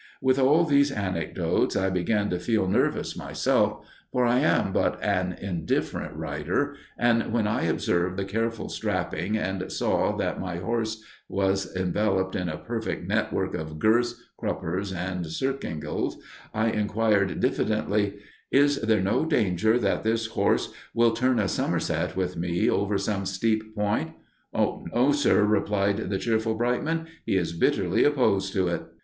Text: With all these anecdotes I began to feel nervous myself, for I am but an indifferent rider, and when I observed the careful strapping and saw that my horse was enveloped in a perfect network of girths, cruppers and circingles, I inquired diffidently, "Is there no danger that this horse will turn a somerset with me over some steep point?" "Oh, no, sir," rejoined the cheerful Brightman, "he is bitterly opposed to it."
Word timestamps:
With 0.19 0.39
all 0.39 0.63
these 0.63 0.91
anecdotes 0.91 1.75
I 1.75 1.91
began 1.91 2.31
to 2.31 2.39
feel 2.39 2.67
nervous 2.67 3.15
myself, 3.15 3.85
for 4.11 4.25
I 4.25 4.39
am 4.39 4.73
but 4.73 4.97
an 5.03 5.33
indifferent 5.39 6.15
rider, 6.15 6.75
and 6.97 7.31
when 7.31 7.45
I 7.45 7.65
observed 7.65 8.17
the 8.17 8.25
careful 8.25 8.67
strapping 8.67 9.37
and 9.37 9.71
saw 9.71 10.17
that 10.17 10.39
my 10.39 10.55
horse 10.55 11.03
was 11.29 11.75
enveloped 11.75 12.35
in 12.35 12.49
a 12.49 12.57
perfect 12.57 13.07
network 13.07 13.53
of 13.53 13.77
girths, 13.77 14.15
cruppers 14.39 14.91
and 14.91 15.27
circingles, 15.27 16.17
I 16.51 16.71
inquired 16.71 17.39
diffidently, 17.39 18.15
"Is 18.49 18.81
there 18.81 19.01
no 19.03 19.23
danger 19.23 19.77
that 19.77 20.03
this 20.03 20.25
horse 20.25 20.73
will 20.95 21.11
turn 21.11 21.37
a 21.37 21.47
somerset 21.47 22.15
with 22.15 22.35
me 22.35 22.67
over 22.67 22.97
some 22.97 23.27
steep 23.27 23.75
point?" 23.75 24.13
"Oh, 24.51 24.83
no, 24.95 25.11
sir," 25.11 25.43
rejoined 25.45 26.09
the 26.09 26.17
cheerful 26.17 26.55
Brightman, 26.55 27.05
"he 27.23 27.37
is 27.37 27.53
bitterly 27.53 28.03
opposed 28.03 28.51
to 28.53 28.67
it." 28.67 28.81